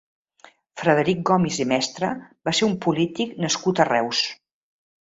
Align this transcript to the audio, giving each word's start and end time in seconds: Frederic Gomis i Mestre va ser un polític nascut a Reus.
Frederic 0.81 1.21
Gomis 1.31 1.61
i 1.65 1.67
Mestre 1.73 2.11
va 2.51 2.57
ser 2.61 2.71
un 2.71 2.75
polític 2.87 3.39
nascut 3.47 3.85
a 3.87 3.91
Reus. 3.97 4.27